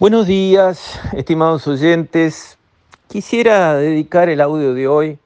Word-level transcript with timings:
Buenos 0.00 0.28
días, 0.28 0.96
estimados 1.12 1.66
oyentes. 1.66 2.56
Quisiera 3.08 3.74
dedicar 3.74 4.28
el 4.28 4.40
audio 4.40 4.72
de 4.72 4.86
hoy 4.86 5.18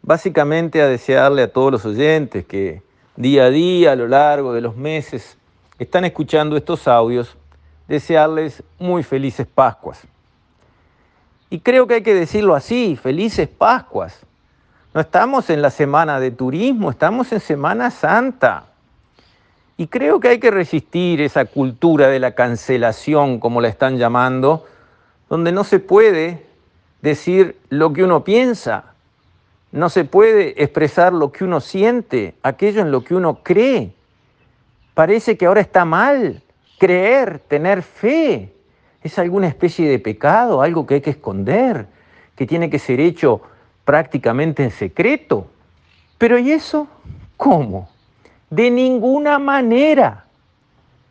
básicamente 0.00 0.80
a 0.80 0.86
desearle 0.86 1.42
a 1.42 1.52
todos 1.52 1.72
los 1.72 1.84
oyentes 1.84 2.46
que 2.46 2.84
día 3.16 3.46
a 3.46 3.50
día, 3.50 3.90
a 3.90 3.96
lo 3.96 4.06
largo 4.06 4.52
de 4.52 4.60
los 4.60 4.76
meses, 4.76 5.36
están 5.80 6.04
escuchando 6.04 6.56
estos 6.56 6.86
audios, 6.86 7.36
desearles 7.88 8.62
muy 8.78 9.02
felices 9.02 9.44
Pascuas. 9.52 10.00
Y 11.50 11.58
creo 11.58 11.88
que 11.88 11.94
hay 11.94 12.02
que 12.04 12.14
decirlo 12.14 12.54
así, 12.54 12.94
felices 12.94 13.48
Pascuas. 13.48 14.20
No 14.94 15.00
estamos 15.00 15.50
en 15.50 15.60
la 15.60 15.70
semana 15.70 16.20
de 16.20 16.30
turismo, 16.30 16.92
estamos 16.92 17.32
en 17.32 17.40
Semana 17.40 17.90
Santa. 17.90 18.66
Y 19.76 19.88
creo 19.88 20.20
que 20.20 20.28
hay 20.28 20.38
que 20.38 20.50
resistir 20.50 21.20
esa 21.20 21.44
cultura 21.44 22.08
de 22.08 22.18
la 22.18 22.34
cancelación, 22.34 23.40
como 23.40 23.60
la 23.60 23.68
están 23.68 23.98
llamando, 23.98 24.66
donde 25.28 25.52
no 25.52 25.64
se 25.64 25.80
puede 25.80 26.46
decir 27.02 27.56
lo 27.68 27.92
que 27.92 28.02
uno 28.02 28.24
piensa, 28.24 28.94
no 29.72 29.90
se 29.90 30.04
puede 30.04 30.62
expresar 30.62 31.12
lo 31.12 31.30
que 31.30 31.44
uno 31.44 31.60
siente, 31.60 32.34
aquello 32.42 32.80
en 32.80 32.90
lo 32.90 33.04
que 33.04 33.14
uno 33.14 33.40
cree. 33.42 33.92
Parece 34.94 35.36
que 35.36 35.44
ahora 35.44 35.60
está 35.60 35.84
mal 35.84 36.42
creer, 36.78 37.40
tener 37.40 37.82
fe. 37.82 38.52
Es 39.02 39.18
alguna 39.18 39.46
especie 39.46 39.88
de 39.88 39.98
pecado, 39.98 40.62
algo 40.62 40.86
que 40.86 40.94
hay 40.94 41.00
que 41.02 41.10
esconder, 41.10 41.86
que 42.34 42.46
tiene 42.46 42.70
que 42.70 42.78
ser 42.78 43.00
hecho 43.00 43.42
prácticamente 43.84 44.64
en 44.64 44.70
secreto. 44.70 45.46
Pero 46.16 46.38
¿y 46.38 46.52
eso? 46.52 46.88
¿Cómo? 47.36 47.90
De 48.50 48.70
ninguna 48.70 49.38
manera. 49.38 50.26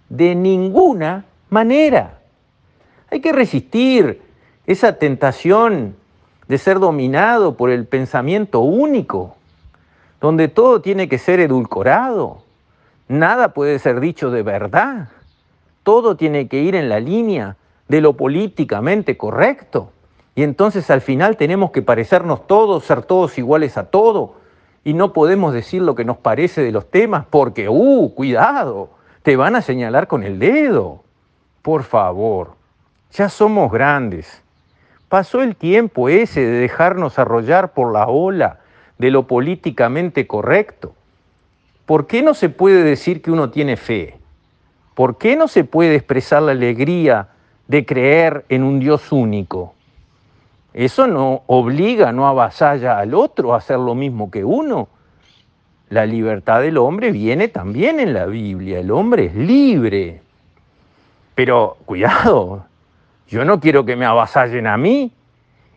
De 0.09 0.35
ninguna 0.35 1.25
manera. 1.49 2.19
Hay 3.11 3.21
que 3.21 3.31
resistir 3.31 4.21
esa 4.65 4.93
tentación 4.93 5.95
de 6.47 6.57
ser 6.57 6.79
dominado 6.79 7.55
por 7.55 7.69
el 7.69 7.85
pensamiento 7.85 8.59
único, 8.59 9.35
donde 10.21 10.47
todo 10.47 10.81
tiene 10.81 11.09
que 11.09 11.17
ser 11.17 11.39
edulcorado, 11.39 12.43
nada 13.07 13.49
puede 13.49 13.79
ser 13.79 13.99
dicho 13.99 14.31
de 14.31 14.43
verdad, 14.43 15.09
todo 15.83 16.15
tiene 16.15 16.47
que 16.47 16.61
ir 16.61 16.75
en 16.75 16.89
la 16.89 16.99
línea 16.99 17.57
de 17.87 18.01
lo 18.01 18.13
políticamente 18.13 19.17
correcto. 19.17 19.91
Y 20.35 20.43
entonces 20.43 20.89
al 20.89 21.01
final 21.01 21.37
tenemos 21.37 21.71
que 21.71 21.81
parecernos 21.81 22.47
todos, 22.47 22.83
ser 22.83 23.03
todos 23.03 23.37
iguales 23.37 23.77
a 23.77 23.85
todo, 23.85 24.35
y 24.85 24.93
no 24.93 25.13
podemos 25.13 25.51
decir 25.51 25.81
lo 25.81 25.95
que 25.95 26.05
nos 26.05 26.17
parece 26.17 26.61
de 26.61 26.71
los 26.71 26.89
temas 26.89 27.25
porque, 27.29 27.67
uh, 27.67 28.13
cuidado, 28.13 28.91
te 29.23 29.35
van 29.35 29.55
a 29.55 29.63
señalar 29.63 30.07
con 30.07 30.23
el 30.23 30.37
dedo. 30.37 31.03
Por 31.63 31.83
favor, 31.83 32.51
ya 33.11 33.27
somos 33.27 33.71
grandes. 33.71 34.43
Pasó 35.09 35.41
el 35.41 35.55
tiempo 35.55 36.07
ese 36.07 36.41
de 36.41 36.59
dejarnos 36.59 37.17
arrollar 37.17 37.73
por 37.73 37.91
la 37.91 38.07
ola 38.07 38.59
de 38.99 39.09
lo 39.09 39.25
políticamente 39.25 40.27
correcto. 40.27 40.93
¿Por 41.87 42.05
qué 42.05 42.21
no 42.21 42.35
se 42.35 42.49
puede 42.49 42.83
decir 42.83 43.23
que 43.23 43.31
uno 43.31 43.49
tiene 43.49 43.77
fe? 43.77 44.19
¿Por 44.93 45.17
qué 45.17 45.35
no 45.35 45.47
se 45.47 45.63
puede 45.63 45.95
expresar 45.95 46.43
la 46.43 46.51
alegría 46.51 47.29
de 47.67 47.87
creer 47.87 48.45
en 48.49 48.63
un 48.63 48.79
Dios 48.79 49.11
único? 49.11 49.73
Eso 50.75 51.07
no 51.07 51.43
obliga, 51.47 52.11
no 52.11 52.27
avasalla 52.27 52.99
al 52.99 53.13
otro 53.13 53.53
a 53.53 53.59
hacer 53.59 53.79
lo 53.79 53.95
mismo 53.95 54.29
que 54.29 54.43
uno. 54.43 54.89
La 55.87 56.05
libertad 56.05 56.59
del 56.59 56.77
hombre 56.77 57.13
viene 57.13 57.47
también 57.47 58.01
en 58.01 58.13
la 58.13 58.25
Biblia. 58.25 58.81
El 58.81 58.91
hombre 58.91 59.27
es 59.27 59.35
libre. 59.35 60.21
Pero 61.33 61.77
cuidado, 61.85 62.65
yo 63.29 63.45
no 63.45 63.61
quiero 63.61 63.85
que 63.85 63.95
me 63.95 64.03
avasallen 64.05 64.67
a 64.67 64.75
mí 64.75 65.13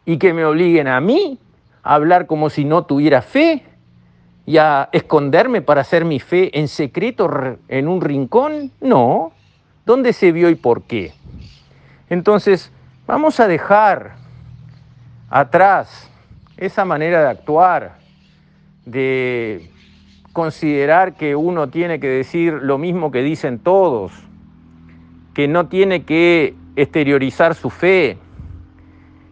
y 0.04 0.18
que 0.18 0.32
me 0.32 0.44
obliguen 0.44 0.88
a 0.88 1.00
mí 1.00 1.38
a 1.84 1.94
hablar 1.94 2.26
como 2.26 2.50
si 2.50 2.64
no 2.64 2.84
tuviera 2.84 3.22
fe 3.22 3.62
y 4.46 4.56
a 4.56 4.88
esconderme 4.90 5.62
para 5.62 5.82
hacer 5.82 6.04
mi 6.04 6.18
fe 6.18 6.58
en 6.58 6.66
secreto 6.66 7.30
en 7.68 7.86
un 7.86 8.00
rincón. 8.00 8.72
No. 8.80 9.30
¿Dónde 9.86 10.12
se 10.12 10.32
vio 10.32 10.50
y 10.50 10.56
por 10.56 10.82
qué? 10.82 11.12
Entonces, 12.10 12.72
vamos 13.06 13.38
a 13.38 13.46
dejar 13.46 14.26
atrás 15.30 16.10
esa 16.56 16.84
manera 16.84 17.22
de 17.22 17.28
actuar, 17.28 17.98
de 18.84 19.70
considerar 20.32 21.14
que 21.14 21.36
uno 21.36 21.68
tiene 21.68 22.00
que 22.00 22.08
decir 22.08 22.52
lo 22.52 22.78
mismo 22.78 23.10
que 23.10 23.22
dicen 23.22 23.58
todos, 23.58 24.12
que 25.34 25.48
no 25.48 25.66
tiene 25.66 26.04
que 26.04 26.54
exteriorizar 26.76 27.54
su 27.54 27.70
fe, 27.70 28.18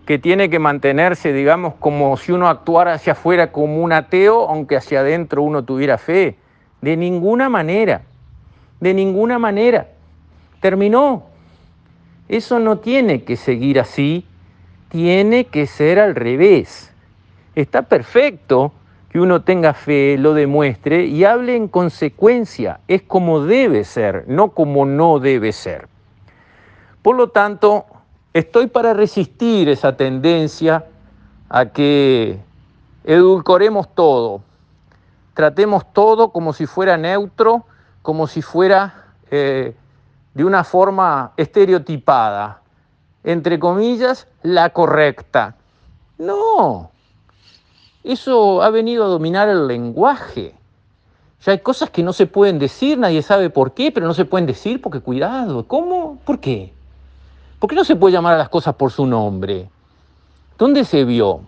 que 0.05 0.19
tiene 0.19 0.49
que 0.51 0.61
mantenerse, 0.61 1.33
digamos, 1.33 1.75
como 1.75 2.17
si 2.17 2.31
uno 2.31 2.49
actuara 2.49 2.95
hacia 2.95 3.15
afuera 3.15 3.51
como 3.51 3.83
un 3.83 3.93
ateo, 3.93 4.49
aunque 4.49 4.77
hacia 4.77 5.01
adentro 5.01 5.43
uno 5.43 5.65
tuviera 5.65 5.99
fe. 5.99 6.37
De 6.81 6.97
ninguna 6.97 7.49
manera, 7.49 8.03
de 8.79 8.95
ninguna 8.95 9.41
manera. 9.41 9.89
Terminó. 10.61 11.25
Eso 12.29 12.61
no 12.61 12.79
tiene 12.79 13.25
que 13.25 13.37
seguir 13.37 13.81
así 13.81 14.25
tiene 14.89 15.47
que 15.47 15.67
ser 15.67 15.99
al 15.99 16.15
revés. 16.15 16.93
Está 17.55 17.83
perfecto 17.83 18.73
que 19.11 19.21
uno 19.21 19.43
tenga 19.43 19.75
fe, 19.75 20.17
lo 20.19 20.35
demuestre 20.35 21.07
y 21.07 21.25
hable 21.25 21.57
en 21.57 21.69
consecuencia. 21.69 22.81
Es 22.89 23.03
como 23.03 23.45
debe 23.45 23.85
ser, 23.85 24.25
no 24.29 24.51
como 24.51 24.85
no 24.87 25.19
debe 25.19 25.53
ser. 25.53 25.89
Por 27.03 27.17
lo 27.17 27.29
tanto, 27.29 27.87
estoy 28.33 28.67
para 28.67 28.93
resistir 28.93 29.69
esa 29.69 29.97
tendencia 29.97 30.85
a 31.49 31.67
que 31.67 32.39
edulcoremos 33.05 33.95
todo, 33.95 34.43
tratemos 35.33 35.93
todo 35.93 36.31
como 36.31 36.53
si 36.53 36.67
fuera 36.67 36.97
neutro, 36.97 37.65
como 38.03 38.27
si 38.27 38.43
fuera 38.43 39.13
eh, 39.31 39.75
de 40.35 40.45
una 40.45 40.65
forma 40.65 41.33
estereotipada 41.37 42.63
entre 43.27 43.59
comillas, 43.59 44.29
la 44.43 44.71
correcta. 44.71 45.57
No, 46.17 46.93
eso 48.05 48.63
ha 48.63 48.71
venido 48.71 49.05
a 49.05 49.09
dominar 49.09 49.49
el 49.49 49.67
lenguaje. 49.67 50.55
Ya 51.45 51.53
hay 51.53 51.59
cosas 51.59 51.91
que 51.91 52.05
no 52.05 52.13
se 52.13 52.27
pueden 52.27 52.61
decir, 52.61 52.97
nadie 52.99 53.21
sabe 53.23 53.51
por 53.51 53.75
qué, 53.75 53.91
pero 53.91 54.07
no 54.07 54.15
se 54.15 54.25
pueden 54.25 54.47
decir 54.47 54.81
porque 54.81 55.01
cuidado. 55.01 55.67
¿Cómo? 55.67 56.19
¿Por 56.25 56.39
qué? 56.39 56.73
¿Por 57.59 57.69
qué 57.69 57.75
no 57.75 57.85
se 57.85 57.97
puede 57.97 58.13
llamar 58.13 58.35
a 58.35 58.39
las 58.39 58.49
cosas 58.49 58.77
por 58.77 58.93
su 58.93 59.05
nombre? 59.07 59.69
¿Dónde 60.57 60.85
se 60.85 61.05
vio? 61.05 61.41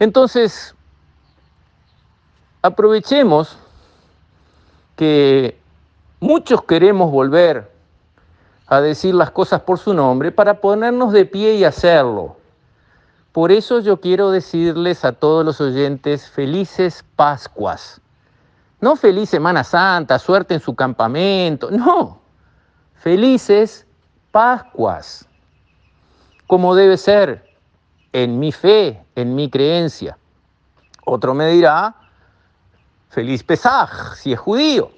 Entonces, 0.00 0.74
aprovechemos 2.62 3.58
que 4.96 5.58
muchos 6.18 6.62
queremos 6.64 7.12
volver 7.12 7.77
a 8.68 8.80
decir 8.80 9.14
las 9.14 9.30
cosas 9.30 9.62
por 9.62 9.78
su 9.78 9.94
nombre 9.94 10.30
para 10.30 10.60
ponernos 10.60 11.12
de 11.12 11.24
pie 11.24 11.54
y 11.54 11.64
hacerlo. 11.64 12.36
Por 13.32 13.50
eso 13.50 13.80
yo 13.80 14.00
quiero 14.00 14.30
decirles 14.30 15.04
a 15.04 15.12
todos 15.12 15.44
los 15.44 15.60
oyentes 15.60 16.28
felices 16.28 17.04
Pascuas. 17.16 18.00
No 18.80 18.94
feliz 18.94 19.30
Semana 19.30 19.64
Santa, 19.64 20.18
suerte 20.18 20.54
en 20.54 20.60
su 20.60 20.74
campamento, 20.74 21.70
no. 21.70 22.20
Felices 22.94 23.86
Pascuas. 24.30 25.26
Como 26.46 26.74
debe 26.74 26.96
ser, 26.96 27.44
en 28.12 28.38
mi 28.38 28.52
fe, 28.52 29.02
en 29.14 29.34
mi 29.34 29.50
creencia. 29.50 30.18
Otro 31.04 31.32
me 31.32 31.48
dirá, 31.48 31.94
feliz 33.08 33.42
Pesaj, 33.42 34.14
si 34.16 34.32
es 34.32 34.38
judío 34.38 34.97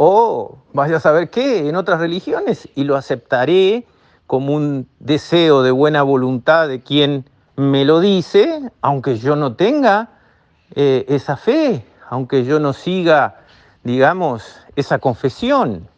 o 0.00 0.58
vaya 0.72 0.98
a 0.98 1.00
saber 1.00 1.28
qué 1.28 1.68
en 1.68 1.74
otras 1.74 1.98
religiones 1.98 2.68
y 2.76 2.84
lo 2.84 2.94
aceptaré 2.94 3.84
como 4.28 4.54
un 4.54 4.88
deseo 5.00 5.64
de 5.64 5.72
buena 5.72 6.04
voluntad 6.04 6.68
de 6.68 6.80
quien 6.80 7.28
me 7.56 7.84
lo 7.84 7.98
dice, 7.98 8.70
aunque 8.80 9.18
yo 9.18 9.34
no 9.34 9.56
tenga 9.56 10.10
eh, 10.76 11.04
esa 11.08 11.36
fe, 11.36 11.84
aunque 12.08 12.44
yo 12.44 12.60
no 12.60 12.74
siga, 12.74 13.40
digamos, 13.82 14.60
esa 14.76 15.00
confesión. 15.00 15.88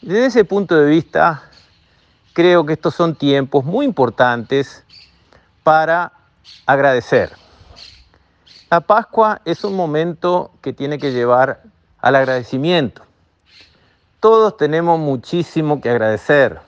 Desde 0.00 0.24
ese 0.24 0.44
punto 0.46 0.76
de 0.76 0.88
vista, 0.88 1.42
creo 2.32 2.64
que 2.64 2.72
estos 2.72 2.94
son 2.94 3.16
tiempos 3.16 3.66
muy 3.66 3.84
importantes 3.84 4.82
para 5.62 6.10
agradecer. 6.64 7.32
La 8.70 8.80
Pascua 8.80 9.42
es 9.44 9.62
un 9.62 9.76
momento 9.76 10.52
que 10.62 10.72
tiene 10.72 10.98
que 10.98 11.12
llevar 11.12 11.64
al 12.00 12.16
agradecimiento. 12.16 13.02
Todos 14.20 14.56
tenemos 14.56 14.98
muchísimo 14.98 15.80
que 15.80 15.90
agradecer. 15.90 16.60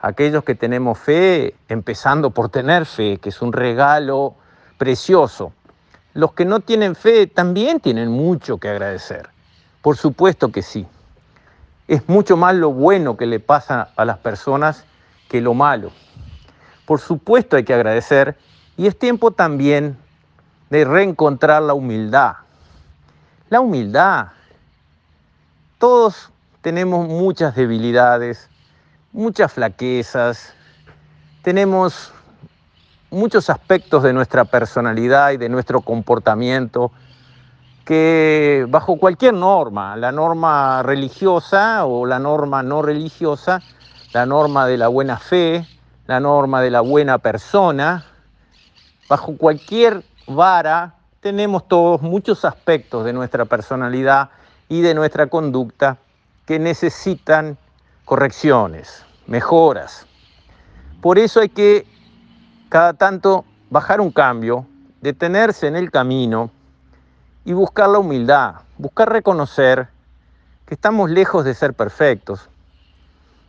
Aquellos 0.00 0.44
que 0.44 0.54
tenemos 0.54 0.98
fe, 0.98 1.54
empezando 1.68 2.30
por 2.30 2.48
tener 2.48 2.86
fe, 2.86 3.18
que 3.18 3.28
es 3.30 3.42
un 3.42 3.52
regalo 3.52 4.34
precioso. 4.76 5.52
Los 6.14 6.32
que 6.32 6.44
no 6.44 6.60
tienen 6.60 6.94
fe 6.94 7.26
también 7.26 7.80
tienen 7.80 8.10
mucho 8.10 8.58
que 8.58 8.68
agradecer. 8.68 9.28
Por 9.82 9.96
supuesto 9.96 10.50
que 10.50 10.62
sí. 10.62 10.86
es 11.88 12.06
mucho 12.08 12.36
más 12.36 12.54
lo 12.54 12.70
bueno 12.70 13.16
que 13.16 13.26
le 13.26 13.40
pasa 13.40 13.90
a 13.96 14.04
las 14.04 14.18
personas 14.18 14.84
que 15.28 15.40
lo 15.40 15.54
malo. 15.54 15.90
Por 16.86 17.00
supuesto 17.00 17.56
hay 17.56 17.64
que 17.64 17.74
agradecer 17.74 18.36
y 18.76 18.86
es 18.86 18.98
tiempo 18.98 19.30
también 19.30 19.96
de 20.70 20.84
reencontrar 20.84 21.62
la 21.62 21.74
humildad. 21.74 22.34
La 23.50 23.60
humildad. 23.60 24.28
Todos 25.78 26.30
tenemos 26.60 27.08
muchas 27.08 27.54
debilidades, 27.54 28.50
muchas 29.12 29.52
flaquezas, 29.52 30.52
tenemos 31.42 32.12
muchos 33.10 33.48
aspectos 33.48 34.02
de 34.02 34.12
nuestra 34.12 34.44
personalidad 34.44 35.30
y 35.30 35.38
de 35.38 35.48
nuestro 35.48 35.80
comportamiento 35.80 36.92
que 37.86 38.66
bajo 38.68 38.98
cualquier 38.98 39.32
norma, 39.32 39.96
la 39.96 40.12
norma 40.12 40.82
religiosa 40.82 41.86
o 41.86 42.04
la 42.04 42.18
norma 42.18 42.62
no 42.62 42.82
religiosa, 42.82 43.62
la 44.12 44.26
norma 44.26 44.66
de 44.66 44.76
la 44.76 44.88
buena 44.88 45.16
fe, 45.16 45.66
la 46.06 46.20
norma 46.20 46.60
de 46.60 46.70
la 46.70 46.82
buena 46.82 47.16
persona, 47.16 48.04
bajo 49.08 49.38
cualquier 49.38 50.04
vara 50.26 50.97
tenemos 51.20 51.66
todos 51.68 52.02
muchos 52.02 52.44
aspectos 52.44 53.04
de 53.04 53.12
nuestra 53.12 53.44
personalidad 53.44 54.30
y 54.68 54.80
de 54.80 54.94
nuestra 54.94 55.26
conducta 55.26 55.98
que 56.46 56.58
necesitan 56.58 57.58
correcciones, 58.04 59.04
mejoras. 59.26 60.06
Por 61.00 61.18
eso 61.18 61.40
hay 61.40 61.48
que 61.48 61.86
cada 62.68 62.94
tanto 62.94 63.44
bajar 63.70 64.00
un 64.00 64.10
cambio, 64.10 64.66
detenerse 65.00 65.66
en 65.66 65.76
el 65.76 65.90
camino, 65.90 66.50
y 67.48 67.54
buscar 67.54 67.88
la 67.88 67.98
humildad, 67.98 68.56
buscar 68.76 69.10
reconocer 69.10 69.88
que 70.66 70.74
estamos 70.74 71.08
lejos 71.08 71.46
de 71.46 71.54
ser 71.54 71.72
perfectos, 71.72 72.50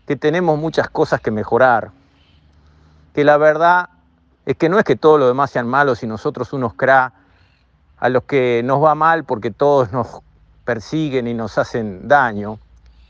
que 0.08 0.16
tenemos 0.16 0.58
muchas 0.58 0.90
cosas 0.90 1.20
que 1.20 1.32
mejorar, 1.32 1.92
que 3.14 3.26
la 3.26 3.36
verdad 3.36 3.90
es 4.46 4.56
que 4.56 4.70
no 4.70 4.80
es 4.80 4.86
que 4.86 4.96
todos 4.96 5.20
los 5.20 5.28
demás 5.28 5.52
sean 5.52 5.68
malos 5.68 6.02
y 6.02 6.08
nosotros 6.08 6.54
unos 6.54 6.76
cra 6.76 7.12
a 8.00 8.10
los 8.10 8.24
que 8.24 8.62
nos 8.64 8.84
va 8.84 8.96
mal 8.96 9.24
porque 9.24 9.52
todos 9.52 9.92
nos 9.92 10.22
persiguen 10.64 11.28
y 11.28 11.34
nos 11.34 11.58
hacen 11.58 12.08
daño. 12.08 12.60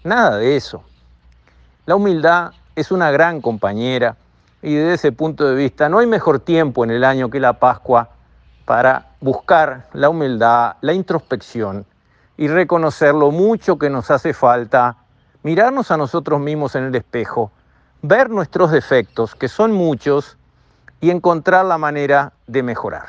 Nada 0.03 0.37
de 0.37 0.55
eso. 0.55 0.83
La 1.85 1.95
humildad 1.95 2.51
es 2.75 2.91
una 2.91 3.11
gran 3.11 3.41
compañera 3.41 4.15
y 4.61 4.75
desde 4.75 4.93
ese 4.93 5.11
punto 5.11 5.45
de 5.45 5.55
vista 5.55 5.89
no 5.89 5.99
hay 5.99 6.07
mejor 6.07 6.39
tiempo 6.39 6.83
en 6.83 6.91
el 6.91 7.03
año 7.03 7.29
que 7.29 7.39
la 7.39 7.53
Pascua 7.53 8.09
para 8.65 9.07
buscar 9.19 9.87
la 9.93 10.09
humildad, 10.09 10.75
la 10.81 10.93
introspección 10.93 11.85
y 12.37 12.47
reconocer 12.47 13.13
lo 13.13 13.31
mucho 13.31 13.77
que 13.77 13.89
nos 13.89 14.11
hace 14.11 14.33
falta, 14.33 14.95
mirarnos 15.43 15.91
a 15.91 15.97
nosotros 15.97 16.39
mismos 16.39 16.75
en 16.75 16.85
el 16.85 16.95
espejo, 16.95 17.51
ver 18.01 18.29
nuestros 18.29 18.71
defectos, 18.71 19.35
que 19.35 19.49
son 19.49 19.73
muchos, 19.73 20.37
y 21.01 21.09
encontrar 21.11 21.65
la 21.65 21.77
manera 21.77 22.33
de 22.47 22.63
mejorar. 22.63 23.07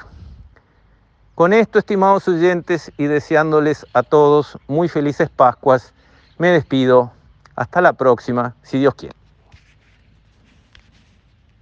Con 1.40 1.54
esto, 1.54 1.78
estimados 1.78 2.28
oyentes, 2.28 2.92
y 2.98 3.06
deseándoles 3.06 3.86
a 3.94 4.02
todos 4.02 4.58
muy 4.66 4.88
felices 4.88 5.30
Pascuas, 5.30 5.94
me 6.36 6.48
despido. 6.48 7.12
Hasta 7.56 7.80
la 7.80 7.94
próxima, 7.94 8.54
si 8.62 8.78
Dios 8.78 8.94
quiere. 8.94 9.19